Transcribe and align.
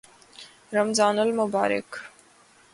رمضان 0.73 1.19
المبارک 1.19 1.85